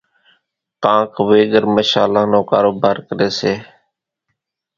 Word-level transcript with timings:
ڪانڪ 0.83 1.11
ويڳر 1.29 1.63
مشلان 1.75 2.25
نو 2.31 2.39
ڪاروڀار 2.49 2.97
ڪريَ 3.07 3.29
سي۔ 3.39 3.53